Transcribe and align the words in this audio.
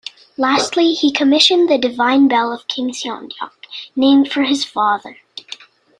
Lastly, 0.35 0.93
he 0.95 1.11
commissioned 1.11 1.69
the 1.69 1.77
Divine 1.77 2.27
Bell 2.27 2.51
of 2.51 2.67
King 2.67 2.89
Seongdeok, 2.89 3.51
named 3.95 4.31
for 4.31 4.41
his 4.41 4.65
father. 4.65 5.17